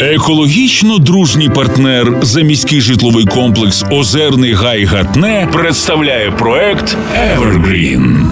[0.00, 6.96] Екологічно дружній партнер за міський житловий комплекс Озерний Гай Гатне представляє проект
[7.36, 8.30] Evergreen.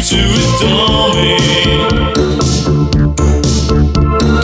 [0.00, 1.36] To adore me.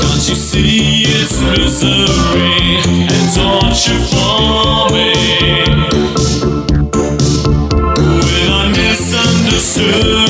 [0.00, 5.10] Can't you see it's misery and torture for me?
[8.18, 10.26] When I'm misunderstood,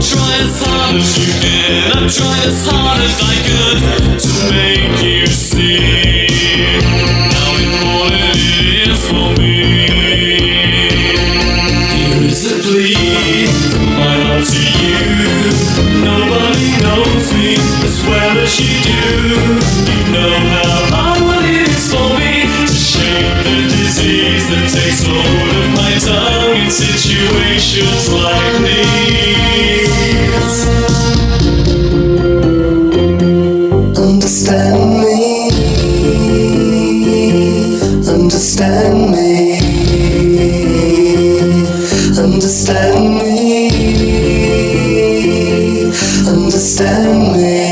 [0.00, 1.92] try as hard as you can.
[1.92, 3.78] I've tried as hard as I could
[4.20, 5.15] to make you
[24.56, 29.96] that takes hold of my tongue in situations like these.
[33.98, 35.50] Understand me.
[38.08, 39.30] Understand me.
[42.18, 43.34] Understand me.
[46.26, 47.65] Understand me.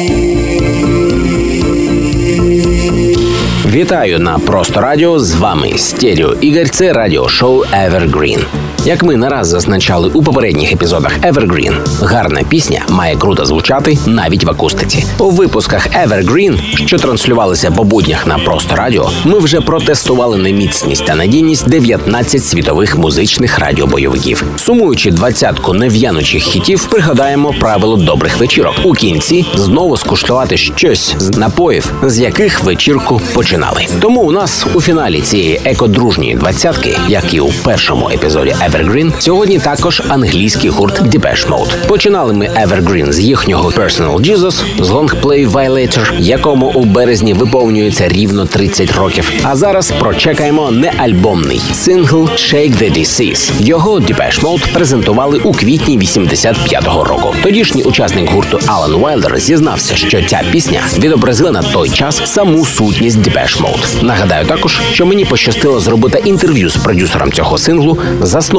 [3.75, 5.19] Вітаю на просто радіо.
[5.19, 6.69] З вами Стеріо Ігор.
[6.69, 8.44] Це радіошоу Evergreen.
[8.87, 14.45] Як ми не раз зазначали у попередніх епізодах Evergreen, гарна пісня має круто звучати навіть
[14.45, 15.05] в акустиці.
[15.19, 21.07] У випусках Evergreen, що транслювалися по буднях на просто радіо, ми вже протестували на міцність
[21.07, 24.45] та надійність 19 світових музичних радіобойовиків.
[24.57, 28.75] Сумуючи двадцятку нев'янучих хітів, пригадаємо правило добрих вечірок.
[28.84, 33.87] У кінці знову скуштувати щось з напоїв, з яких вечірку починали.
[34.00, 38.74] Тому у нас у фіналі цієї екодружньої двадцятки, як і у першому епізоді Evergreen,
[39.19, 41.87] сьогодні також англійський гурт Depeche Mode.
[41.87, 48.47] Починали ми Evergreen з їхнього Personal Jesus, з лонгплею Violator, якому у березні виповнюється рівно
[48.47, 49.33] 30 років.
[49.43, 53.53] А зараз прочекаємо неальбомний сингл Shake the Disease.
[53.59, 57.35] Його Depeche Mode презентували у квітні 85-го року.
[57.43, 63.19] Тодішній учасник гурту Алан Уайлдер зізнався, що ця пісня відобразила на той час саму сутність
[63.19, 64.05] Depeche Mode.
[64.05, 67.99] Нагадаю також, що мені пощастило зробити інтерв'ю з продюсером цього синглу,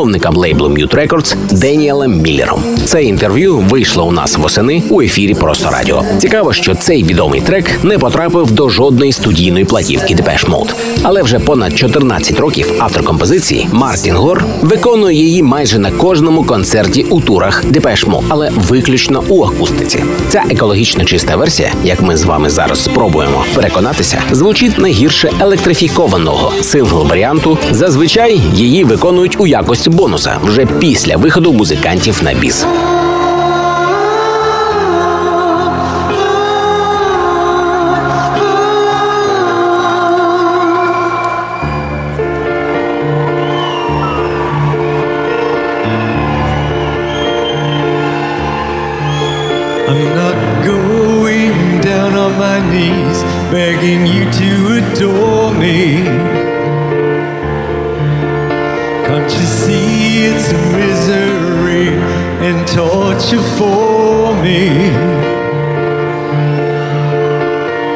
[0.05, 2.63] засновником лейблу Mute Records Деніелем Міллером.
[2.85, 6.03] Це інтерв'ю вийшло у нас восени у ефірі Просто Радіо.
[6.17, 10.73] Цікаво, що цей відомий трек не потрапив до жодної студійної платівки Depeche Mode.
[11.03, 17.03] Але вже понад 14 років автор композиції Мартін Гор виконує її майже на кожному концерті
[17.03, 20.03] у турах Depeche Mode, але виключно у акустиці.
[20.29, 26.51] Ця екологічно чиста версія, як ми з вами зараз спробуємо переконатися, звучить не гірше електрифікованого
[26.61, 27.57] сингл-варіанту.
[27.71, 32.66] Зазвичай її виконують у якості бонуса вже після виходу музикантів на біс.
[49.88, 56.53] I'm not going down on my knees, begging you to adore me.
[59.15, 61.87] Can't you see it's misery
[62.45, 64.91] and torture for me?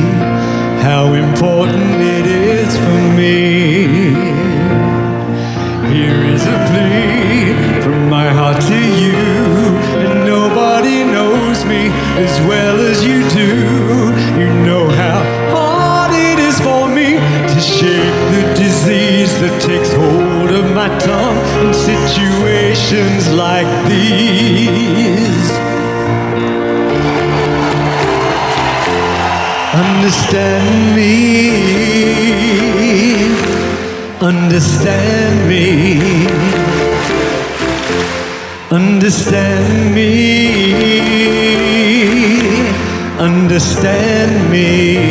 [0.82, 2.02] how important
[12.18, 13.50] as well as you do.
[14.40, 15.20] You know how
[15.56, 17.18] hard it is for me
[17.54, 25.52] to shake the disease that takes hold of my tongue in situations like these.
[29.76, 31.16] Understand me,
[34.22, 36.28] understand me,
[38.72, 41.25] understand me,
[43.26, 45.06] understand me.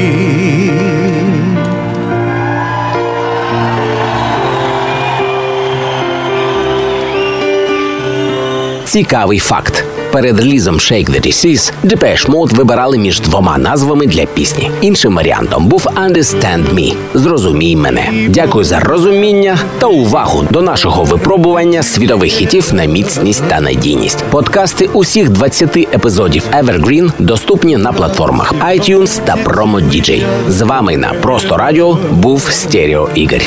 [8.85, 9.94] Цікавий факт.
[10.15, 14.71] Перед релізом Shake the Disease Depeche Mode вибирали між двома назвами для пісні.
[14.81, 18.13] Іншим варіантом був Understand Me– Зрозумій мене.
[18.29, 24.25] Дякую за розуміння та увагу до нашого випробування світових хітів на міцність та надійність.
[24.31, 30.23] Подкасти усіх 20 епізодів Evergreen доступні на платформах iTunes та Promo DJ.
[30.49, 33.41] З вами на Просто Радіо був Стерео Ігор.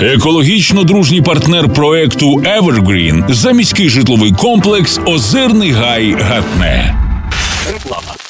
[0.00, 6.94] Екологічно дружній партнер проекту Evergreen заміський житловий комплекс Озерний Гай Гатне.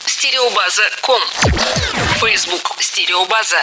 [0.07, 1.21] Стереобаза.ком
[2.21, 2.77] Фейсбук.
[2.79, 3.57] Стереобаза